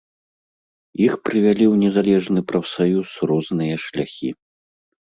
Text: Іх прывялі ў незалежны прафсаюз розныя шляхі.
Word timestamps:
Іх 1.07 1.13
прывялі 1.27 1.65
ў 1.73 1.83
незалежны 1.83 2.39
прафсаюз 2.53 3.07
розныя 3.35 3.75
шляхі. 3.87 4.29